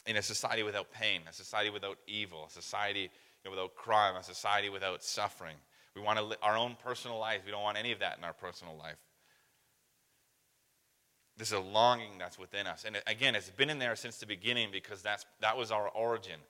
[0.06, 3.10] in a society without pain, a society without evil, a society
[3.46, 5.56] know, without crime, a society without suffering.
[5.94, 7.42] We want to live our own personal life.
[7.44, 8.96] We don't want any of that in our personal life.
[11.38, 12.84] This is a longing that's within us.
[12.84, 16.40] And again, it's been in there since the beginning because that's, that was our origin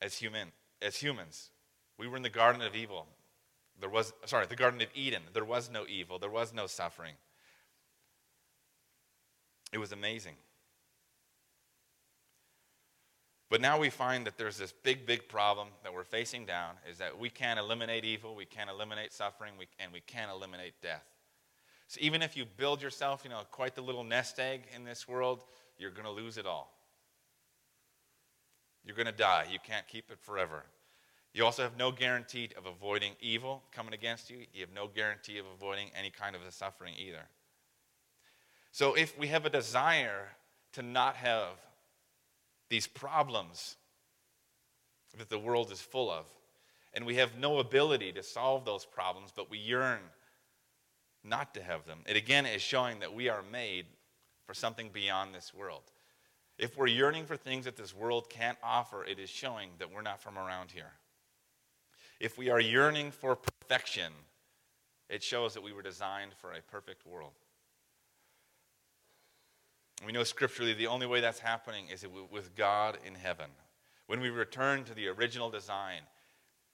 [0.00, 0.48] as, human,
[0.80, 1.50] as humans.
[1.98, 3.06] We were in the Garden of Evil.
[3.78, 5.22] There was, sorry, the Garden of Eden.
[5.32, 7.14] There was no evil, there was no suffering.
[9.72, 10.34] It was amazing.
[13.50, 16.98] But now we find that there's this big, big problem that we're facing down is
[16.98, 21.04] that we can't eliminate evil, we can't eliminate suffering, we, and we can't eliminate death.
[21.88, 25.08] So even if you build yourself, you know, quite the little nest egg in this
[25.08, 25.42] world,
[25.76, 26.72] you're going to lose it all.
[28.84, 29.46] You're going to die.
[29.50, 30.62] You can't keep it forever.
[31.34, 34.38] You also have no guarantee of avoiding evil coming against you.
[34.54, 37.26] You have no guarantee of avoiding any kind of suffering either.
[38.70, 40.28] So if we have a desire
[40.74, 41.56] to not have
[42.70, 43.76] these problems
[45.18, 46.24] that the world is full of.
[46.94, 50.00] And we have no ability to solve those problems, but we yearn
[51.22, 51.98] not to have them.
[52.06, 53.86] It again is showing that we are made
[54.46, 55.82] for something beyond this world.
[56.58, 60.02] If we're yearning for things that this world can't offer, it is showing that we're
[60.02, 60.92] not from around here.
[62.18, 64.12] If we are yearning for perfection,
[65.08, 67.32] it shows that we were designed for a perfect world.
[70.04, 73.50] We know scripturally the only way that's happening is with God in heaven.
[74.06, 76.02] When we return to the original design,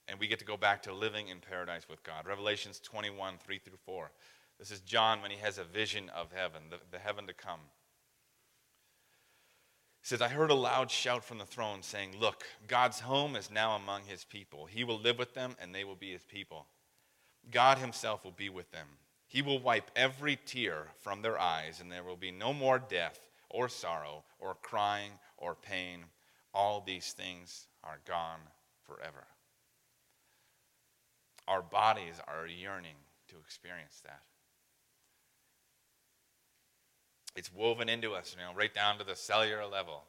[0.07, 2.25] and we get to go back to living in paradise with God.
[2.25, 4.11] Revelations 21, 3 through 4.
[4.57, 7.59] This is John when he has a vision of heaven, the, the heaven to come.
[10.01, 13.51] He says, I heard a loud shout from the throne saying, Look, God's home is
[13.51, 14.65] now among his people.
[14.65, 16.65] He will live with them, and they will be his people.
[17.51, 18.87] God himself will be with them.
[19.27, 23.19] He will wipe every tear from their eyes, and there will be no more death,
[23.49, 26.05] or sorrow, or crying, or pain.
[26.53, 28.39] All these things are gone
[28.85, 29.27] forever.
[31.47, 32.95] Our bodies are yearning
[33.29, 34.21] to experience that.
[37.35, 40.03] It's woven into us, you know, right down to the cellular level,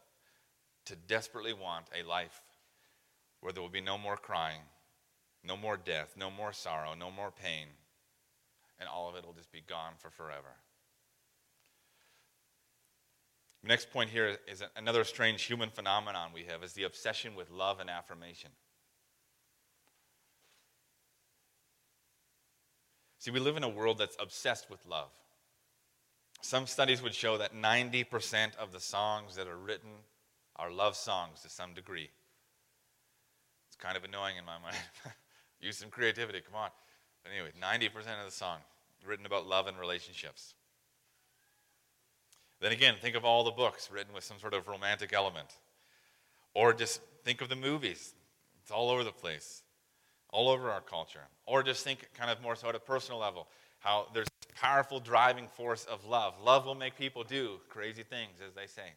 [0.87, 2.42] to desperately want a life
[3.40, 4.62] where there will be no more crying,
[5.44, 7.66] no more death, no more sorrow, no more pain,
[8.80, 10.56] and all of it will just be gone for forever.
[13.64, 17.80] Next point here is another strange human phenomenon we have is the obsession with love
[17.80, 18.50] and affirmation.
[23.18, 25.10] See, we live in a world that's obsessed with love.
[26.40, 29.90] Some studies would show that 90% of the songs that are written
[30.54, 32.10] are love songs to some degree.
[33.68, 34.76] It's kind of annoying in my mind.
[35.60, 36.70] Use some creativity, come on.
[37.22, 38.59] But anyway, 90% of the song
[39.07, 40.54] written about love and relationships.
[42.61, 45.48] Then again, think of all the books written with some sort of romantic element.
[46.54, 48.14] Or just think of the movies.
[48.62, 49.62] It's all over the place,
[50.31, 51.28] all over our culture.
[51.46, 53.46] Or just think kind of more so at a personal level
[53.81, 56.35] how there's this powerful driving force of love.
[56.42, 58.92] Love will make people do crazy things, as they say.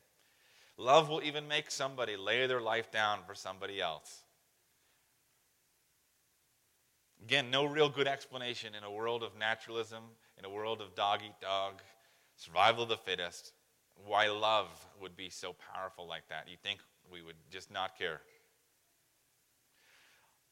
[0.78, 4.24] Love will even make somebody lay their life down for somebody else.
[7.24, 10.04] Again, no real good explanation in a world of naturalism,
[10.38, 11.82] in a world of dog eat dog,
[12.36, 13.54] survival of the fittest,
[14.06, 14.68] why love
[15.00, 16.48] would be so powerful like that.
[16.50, 16.80] You'd think
[17.12, 18.22] we would just not care.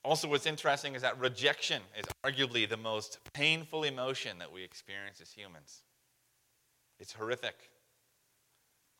[0.03, 5.19] Also, what's interesting is that rejection is arguably the most painful emotion that we experience
[5.19, 5.81] as humans.
[6.99, 7.55] It's horrific.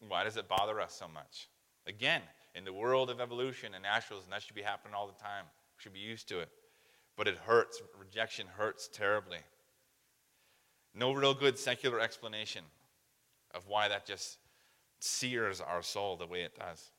[0.08, 1.50] Why does it bother us so much?
[1.88, 2.22] Again,
[2.56, 5.46] in the world of evolution and naturalism, that should be happening all the time.
[5.78, 6.50] We should be used to it.
[7.20, 7.82] But it hurts.
[8.00, 9.40] Rejection hurts terribly.
[10.96, 12.64] No real good secular explanation
[13.54, 14.38] of why that just
[15.02, 16.92] sears our soul the way it does.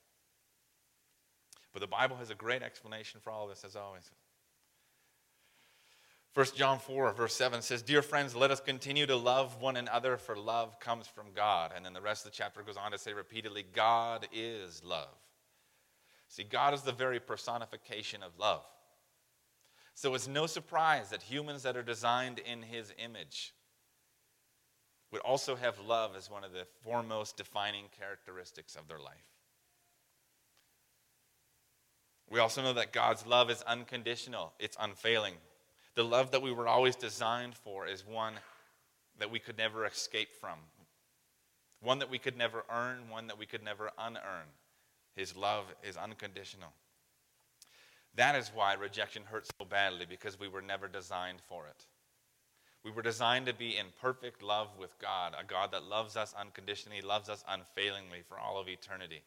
[1.72, 4.10] But the Bible has a great explanation for all this, as always.
[6.34, 10.18] 1 John 4, verse 7 says, Dear friends, let us continue to love one another,
[10.18, 11.72] for love comes from God.
[11.74, 15.16] And then the rest of the chapter goes on to say repeatedly, God is love.
[16.28, 18.66] See, God is the very personification of love.
[19.94, 23.52] So it's no surprise that humans that are designed in his image
[25.12, 29.30] would also have love as one of the foremost defining characteristics of their life.
[32.30, 35.34] We also know that God's love is unconditional, it's unfailing.
[35.96, 38.34] The love that we were always designed for is one
[39.18, 40.58] that we could never escape from,
[41.82, 44.46] one that we could never earn, one that we could never unearn.
[45.16, 46.72] His love is unconditional.
[48.16, 51.86] That is why rejection hurts so badly, because we were never designed for it.
[52.84, 56.34] We were designed to be in perfect love with God, a God that loves us
[56.38, 59.22] unconditionally, loves us unfailingly for all of eternity.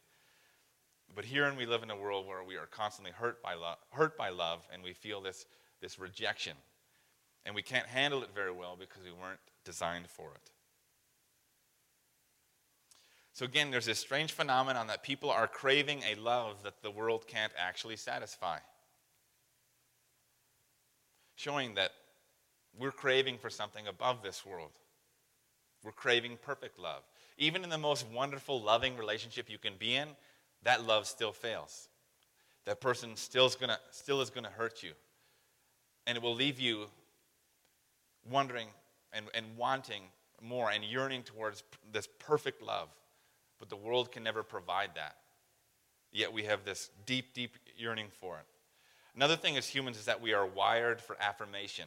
[1.15, 4.17] But herein we live in a world where we are constantly hurt by, love, hurt
[4.17, 5.46] by love, and we feel this,
[5.82, 6.58] this rejection.
[7.46, 10.50] And we can't handle it very well because we weren't designed for it.
[13.34, 17.28] So, again, there's this strange phenomenon that people are craving a love that the world
[17.28, 18.60] can't actually satisfy.
[21.36, 21.91] Showing that
[22.78, 24.72] we're craving for something above this world.
[25.84, 27.04] We're craving perfect love.
[27.38, 30.10] Even in the most wonderful, loving relationship you can be in,
[30.63, 31.89] that love still fails.
[32.65, 34.94] That person still is gonna, still is going to hurt you.
[36.08, 36.88] And it will leave you
[38.29, 38.67] wondering
[39.12, 40.04] and, and wanting
[40.42, 42.90] more and yearning towards this perfect love.
[43.60, 45.17] But the world can never provide that.
[46.12, 48.46] Yet we have this deep, deep yearning for it.
[49.15, 51.85] Another thing as humans is that we are wired for affirmation.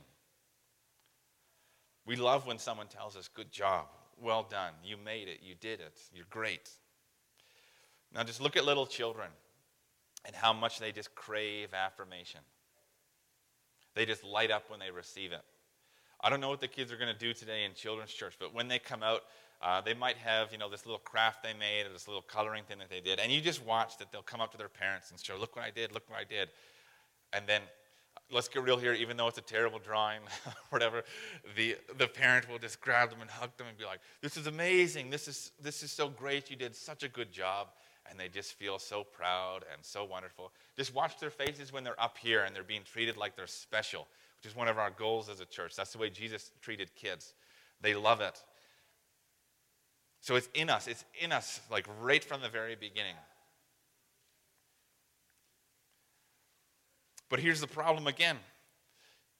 [2.07, 3.87] We love when someone tells us, Good job,
[4.21, 6.71] well done, you made it, you did it, you're great.
[8.15, 9.29] Now just look at little children
[10.25, 12.41] and how much they just crave affirmation.
[13.95, 15.43] They just light up when they receive it.
[16.21, 18.55] I don't know what the kids are going to do today in children's church, but
[18.55, 19.23] when they come out,
[19.63, 22.65] uh, they might have, you know, this little craft they made or this little coloring
[22.65, 23.19] thing that they did.
[23.19, 25.65] And you just watch that they'll come up to their parents and show, look what
[25.65, 26.49] I did, look what I did.
[27.33, 27.63] And then,
[28.31, 30.21] let's get real here, even though it's a terrible drawing,
[30.71, 31.05] whatever,
[31.57, 34.47] the, the parent will just grab them and hug them and be like, this is
[34.47, 35.11] amazing.
[35.11, 36.51] This is, this is so great.
[36.51, 37.69] You did such a good job
[38.11, 40.53] and they just feel so proud and so wonderful.
[40.77, 44.07] Just watch their faces when they're up here and they're being treated like they're special,
[44.39, 45.75] which is one of our goals as a church.
[45.77, 47.35] That's the way Jesus treated kids.
[47.81, 48.43] They love it.
[50.21, 50.89] So it's in us.
[50.89, 53.15] It's in us, like right from the very beginning.
[57.29, 58.39] But here's the problem again.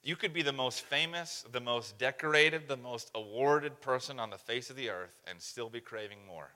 [0.03, 4.37] You could be the most famous, the most decorated, the most awarded person on the
[4.37, 6.49] face of the earth and still be craving more.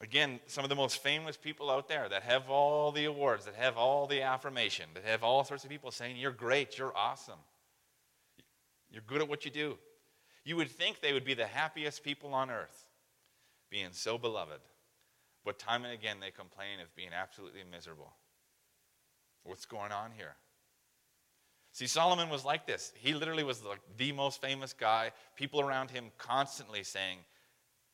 [0.00, 3.54] Again, some of the most famous people out there that have all the awards, that
[3.54, 7.38] have all the affirmation, that have all sorts of people saying, You're great, you're awesome,
[8.90, 9.78] you're good at what you do.
[10.44, 12.86] You would think they would be the happiest people on earth,
[13.70, 14.60] being so beloved.
[15.44, 18.12] But time and again, they complain of being absolutely miserable.
[19.44, 20.34] What's going on here?
[21.72, 22.92] See, Solomon was like this.
[22.96, 25.12] He literally was like the most famous guy.
[25.36, 27.18] People around him constantly saying,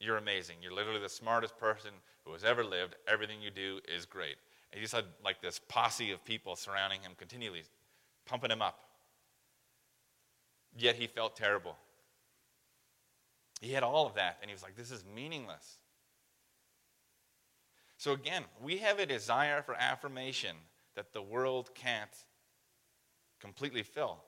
[0.00, 0.56] You're amazing.
[0.60, 1.90] You're literally the smartest person
[2.24, 2.96] who has ever lived.
[3.06, 4.36] Everything you do is great.
[4.72, 7.62] And he just had like this posse of people surrounding him continually,
[8.26, 8.80] pumping him up.
[10.76, 11.76] Yet he felt terrible.
[13.60, 15.78] He had all of that, and he was like, This is meaningless.
[17.96, 20.54] So, again, we have a desire for affirmation
[20.98, 22.10] that the world can't
[23.40, 24.18] completely fill.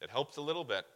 [0.00, 0.86] It helps a little bit,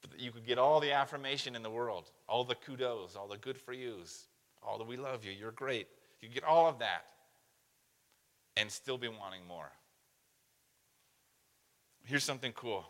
[0.00, 3.36] but you could get all the affirmation in the world, all the kudos, all the
[3.36, 4.28] good for yous,
[4.62, 5.86] all the we love you, you're great.
[6.22, 7.04] You get all of that
[8.56, 9.70] and still be wanting more.
[12.06, 12.86] Here's something cool.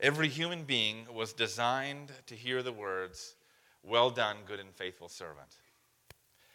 [0.00, 3.34] Every human being was designed to hear the words,
[3.82, 5.56] Well done, good and faithful servant.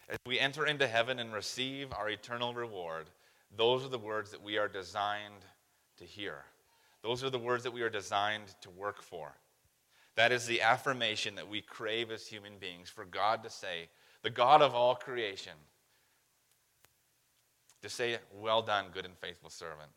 [0.08, 3.06] As we enter into heaven and receive our eternal reward,
[3.56, 5.44] those are the words that we are designed
[5.98, 6.44] to hear.
[7.02, 9.32] Those are the words that we are designed to work for.
[10.14, 13.88] That is the affirmation that we crave as human beings for God to say,
[14.22, 15.54] the God of all creation,
[17.82, 19.90] to say, Well done, good and faithful servant.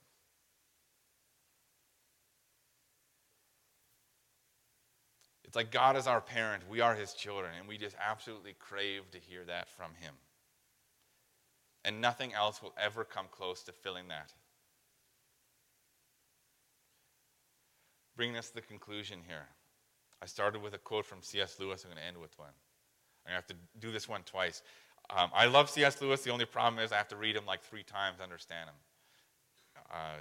[5.44, 9.10] It's like God is our parent, we are his children, and we just absolutely crave
[9.12, 10.14] to hear that from him.
[11.86, 14.34] And nothing else will ever come close to filling that.
[18.16, 19.48] bringing us to the conclusion here.
[20.22, 21.58] I started with a quote from C.S.
[21.60, 21.84] Lewis.
[21.84, 22.50] I'm going to end with one.
[23.26, 24.62] I'm going to have to do this one twice.
[25.16, 26.02] Um, I love C.S.
[26.02, 26.22] Lewis.
[26.22, 28.76] The only problem is I have to read him like three times to understand him.
[29.92, 30.18] Uh,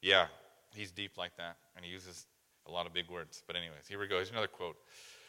[0.00, 0.26] yeah,
[0.74, 2.26] he's deep like that, and he uses
[2.66, 3.42] a lot of big words.
[3.46, 4.16] But, anyways, here we go.
[4.16, 4.76] Here's another quote.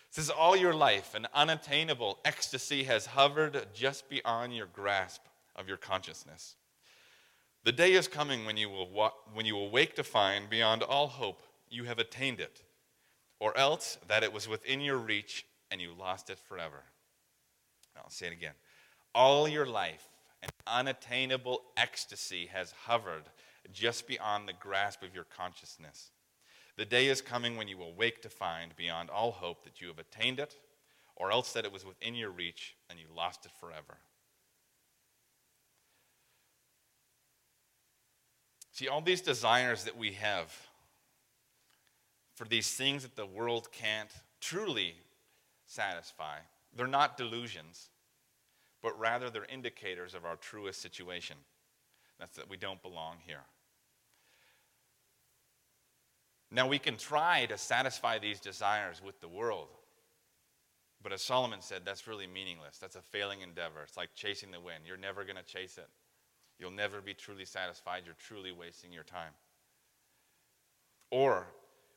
[0.09, 5.21] Says, All your life, an unattainable ecstasy has hovered just beyond your grasp
[5.55, 6.55] of your consciousness.
[7.63, 10.83] The day is coming when you will, wa- when you will wake to find, beyond
[10.83, 12.63] all hope, you have attained it,
[13.39, 16.83] or else that it was within your reach and you lost it forever.
[17.97, 18.53] I'll say it again.
[19.13, 20.07] All your life,
[20.41, 23.23] an unattainable ecstasy has hovered
[23.73, 26.11] just beyond the grasp of your consciousness.
[26.77, 29.87] The day is coming when you will wake to find, beyond all hope, that you
[29.87, 30.55] have attained it,
[31.15, 33.97] or else that it was within your reach and you lost it forever.
[38.71, 40.55] See, all these desires that we have
[42.35, 44.93] for these things that the world can't truly
[45.65, 46.37] satisfy,
[46.75, 47.89] they're not delusions,
[48.83, 51.37] but rather they're indicators of our truest situation.
[52.19, 53.41] That's that we don't belong here.
[56.49, 59.67] Now, we can try to satisfy these desires with the world,
[61.03, 62.77] but as Solomon said, that's really meaningless.
[62.77, 63.83] That's a failing endeavor.
[63.83, 64.83] It's like chasing the wind.
[64.85, 65.87] You're never going to chase it.
[66.59, 68.03] You'll never be truly satisfied.
[68.05, 69.33] You're truly wasting your time.
[71.11, 71.47] Or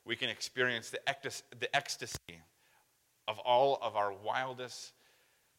[0.05, 2.43] we can experience the, ecstasy
[3.27, 4.93] of all of our wildest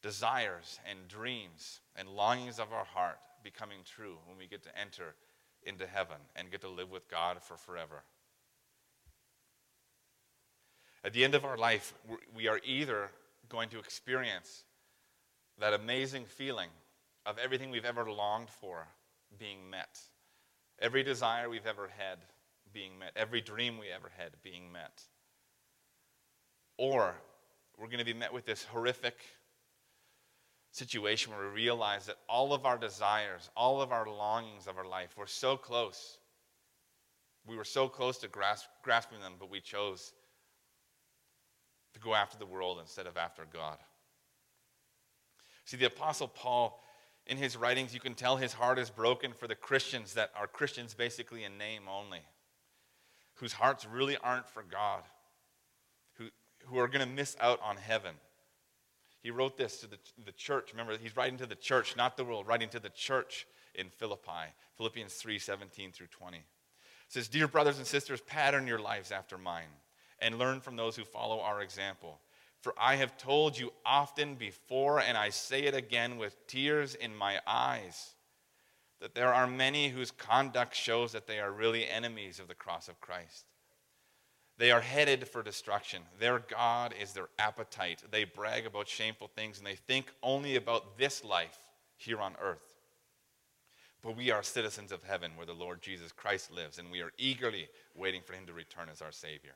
[0.02, 5.16] desires and dreams and longings of our heart becoming true when we get to enter
[5.64, 8.04] into heaven and get to live with God for forever.
[11.04, 11.94] At the end of our life,
[12.36, 13.10] we are either
[13.50, 14.64] going to experience
[15.60, 16.70] that amazing feeling
[17.26, 18.88] of everything we've ever longed for
[19.38, 20.00] being met,
[20.80, 22.20] every desire we've ever had
[22.74, 25.04] being met, every dream we ever had being met.
[26.78, 27.16] Or
[27.78, 29.18] we're going to be met with this horrific
[30.72, 34.88] situation where we realize that all of our desires, all of our longings of our
[34.88, 36.18] life were so close.
[37.46, 40.14] We were so close to grasp, grasping them, but we chose
[41.94, 43.78] to go after the world instead of after God.
[45.66, 46.82] See, the Apostle Paul
[47.28, 50.48] in his writings, you can tell his heart is broken for the Christians that are
[50.48, 52.22] Christians basically in name only,
[53.36, 55.04] whose hearts really aren't for God,
[56.16, 56.26] who,
[56.66, 58.16] who are going to miss out on heaven.
[59.22, 60.72] He wrote this to the, the church.
[60.74, 64.52] Remember, he's writing to the church, not the world, writing to the church in Philippi.
[64.78, 66.38] Philippians 3 17 through 20.
[66.38, 66.44] It
[67.08, 69.70] says, Dear brothers and sisters, pattern your lives after mine
[70.22, 72.20] and learn from those who follow our example.
[72.62, 77.16] For I have told you often before, and I say it again with tears in
[77.16, 78.14] my eyes,
[79.00, 82.88] that there are many whose conduct shows that they are really enemies of the cross
[82.88, 83.46] of Christ.
[84.58, 86.04] They are headed for destruction.
[86.20, 88.04] Their God is their appetite.
[88.12, 91.58] They brag about shameful things and they think only about this life
[91.98, 92.76] here on earth.
[94.04, 97.12] But we are citizens of heaven where the Lord Jesus Christ lives, and we are
[97.18, 99.54] eagerly waiting for him to return as our Savior.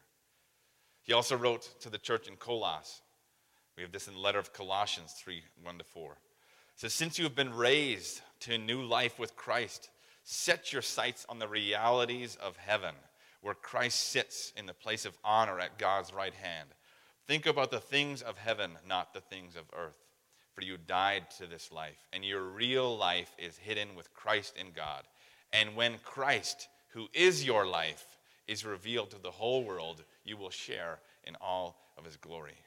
[1.06, 3.02] He also wrote to the church in Colossus.
[3.78, 6.12] We have this in the letter of Colossians 3 1 to 4.
[6.12, 6.18] It
[6.76, 9.90] says, Since you have been raised to a new life with Christ,
[10.24, 12.96] set your sights on the realities of heaven
[13.46, 16.68] where Christ sits in the place of honor at God's right hand.
[17.28, 20.02] Think about the things of heaven, not the things of earth.
[20.54, 24.72] For you died to this life, and your real life is hidden with Christ in
[24.76, 25.04] God.
[25.54, 30.50] And when Christ, who is your life, is revealed to the whole world, you will
[30.50, 32.58] share in all of his glory.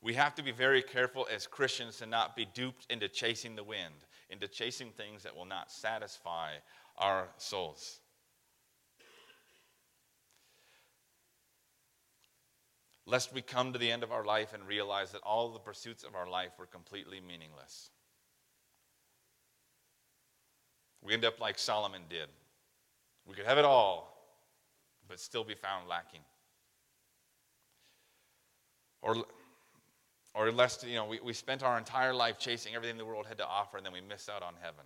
[0.00, 3.62] We have to be very careful as Christians to not be duped into chasing the
[3.62, 3.94] wind,
[4.30, 6.54] into chasing things that will not satisfy
[6.96, 8.00] our souls.
[13.06, 16.04] lest we come to the end of our life and realize that all the pursuits
[16.04, 17.90] of our life were completely meaningless.
[21.02, 22.28] We end up like Solomon did.
[23.26, 24.11] We could have it all,
[25.08, 26.20] but still be found lacking.
[29.02, 29.16] Or,
[30.34, 33.38] or lest, you know, we, we spent our entire life chasing everything the world had
[33.38, 34.84] to offer, and then we miss out on heaven.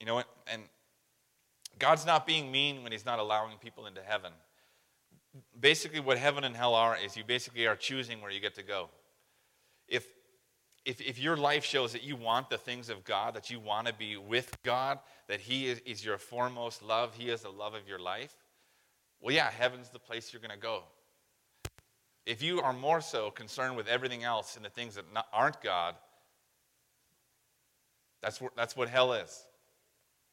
[0.00, 0.26] You know what?
[0.52, 0.62] And
[1.78, 4.32] God's not being mean when He's not allowing people into heaven
[5.58, 8.62] basically what heaven and hell are is you basically are choosing where you get to
[8.62, 8.88] go.
[9.88, 10.06] If,
[10.84, 13.86] if, if your life shows that you want the things of God, that you want
[13.86, 17.74] to be with God, that He is, is your foremost love, He is the love
[17.74, 18.34] of your life,
[19.20, 20.82] well, yeah, heaven's the place you're going to go.
[22.26, 25.62] If you are more so concerned with everything else and the things that not, aren't
[25.62, 25.94] God,
[28.20, 29.46] that's, what, that's what hell is.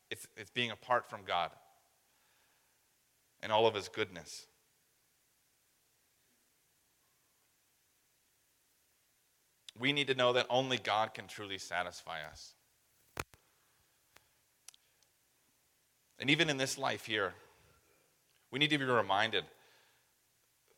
[0.09, 1.51] It's, it's being apart from God
[3.41, 4.45] and all of His goodness.
[9.79, 12.53] We need to know that only God can truly satisfy us.
[16.19, 17.33] And even in this life here,
[18.51, 19.45] we need to be reminded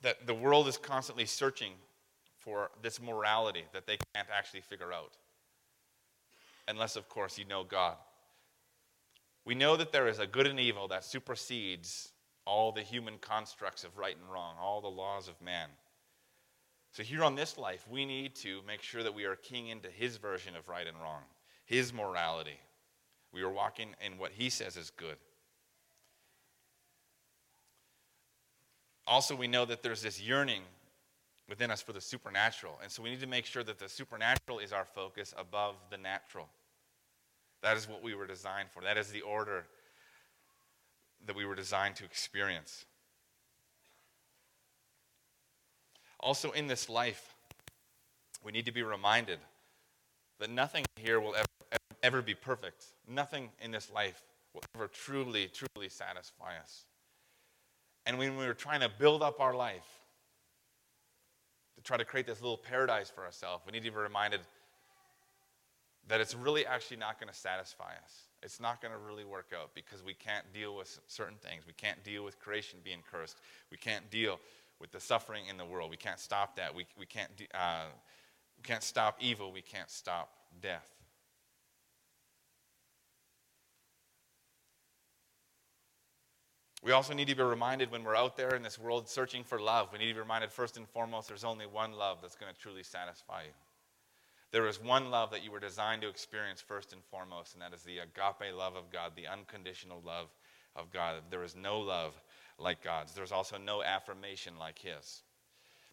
[0.02, 1.74] that the world is constantly searching
[2.38, 5.18] for this morality that they can't actually figure out.
[6.68, 7.96] Unless, of course, you know God.
[9.46, 12.12] We know that there is a good and evil that supersedes
[12.46, 15.70] all the human constructs of right and wrong, all the laws of man.
[16.94, 19.90] So, here on this life, we need to make sure that we are keying into
[19.90, 21.24] His version of right and wrong,
[21.66, 22.60] His morality.
[23.34, 25.18] We are walking in what He says is good.
[29.08, 30.62] Also, we know that there's this yearning
[31.50, 32.80] within us for the supernatural.
[32.82, 35.98] And so we need to make sure that the supernatural is our focus above the
[35.98, 36.48] natural.
[37.64, 38.82] That is what we were designed for.
[38.84, 39.66] That is the order
[41.26, 42.86] that we were designed to experience.
[46.24, 47.36] Also, in this life,
[48.46, 49.40] we need to be reminded
[50.40, 52.86] that nothing here will ever, ever be perfect.
[53.10, 56.86] Nothing in this life will ever truly, truly satisfy us.
[58.06, 59.86] And when we were trying to build up our life,
[61.76, 64.40] to try to create this little paradise for ourselves, we need to be reminded
[66.08, 68.30] that it's really actually not going to satisfy us.
[68.42, 71.64] It's not going to really work out because we can't deal with certain things.
[71.68, 73.40] We can't deal with creation being cursed.
[73.72, 74.40] We can't deal
[74.84, 75.90] with the suffering in the world.
[75.90, 76.76] We can't stop that.
[76.76, 77.86] We, we, can't, uh,
[78.58, 79.50] we can't stop evil.
[79.54, 80.30] We can't stop
[80.62, 80.90] death.
[86.84, 89.58] We also need to be reminded when we're out there in this world searching for
[89.58, 92.54] love, we need to be reminded first and foremost there's only one love that's going
[92.54, 93.54] to truly satisfy you.
[94.52, 97.74] There is one love that you were designed to experience first and foremost, and that
[97.74, 100.28] is the agape love of God, the unconditional love
[100.76, 101.22] of God.
[101.30, 102.22] There is no love
[102.58, 103.14] like God's.
[103.14, 105.24] There's also no affirmation like His.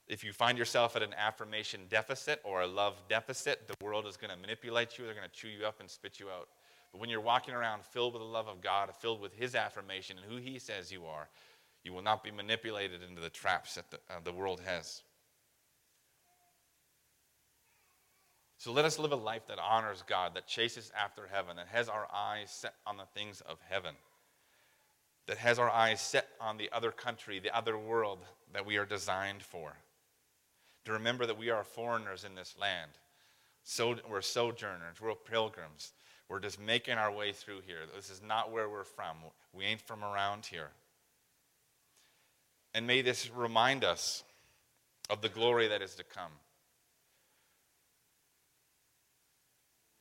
[0.07, 4.17] If you find yourself at an affirmation deficit or a love deficit, the world is
[4.17, 5.05] going to manipulate you.
[5.05, 6.49] They're going to chew you up and spit you out.
[6.91, 10.17] But when you're walking around filled with the love of God, filled with His affirmation
[10.19, 11.29] and who He says you are,
[11.85, 15.03] you will not be manipulated into the traps that the, uh, the world has.
[18.59, 21.89] So let us live a life that honors God, that chases after heaven, that has
[21.89, 23.95] our eyes set on the things of heaven.
[25.27, 28.19] That has our eyes set on the other country, the other world
[28.53, 29.75] that we are designed for.
[30.87, 32.91] To remember that we are foreigners in this land.
[33.63, 35.93] So, we're sojourners, we're pilgrims.
[36.29, 37.81] We're just making our way through here.
[37.95, 39.17] This is not where we're from.
[39.53, 40.71] We ain't from around here.
[42.73, 44.23] And may this remind us
[45.11, 46.31] of the glory that is to come.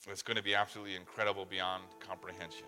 [0.08, 2.66] It's going to be absolutely incredible beyond comprehension.